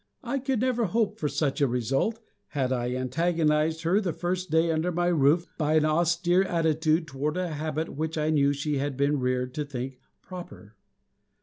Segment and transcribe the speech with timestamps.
[0.23, 4.71] I could never hope for such a result, had I antagonized her the first day
[4.71, 8.97] under my roof by an austere attitude toward a habit which I knew she had
[8.97, 10.75] been reared to think proper.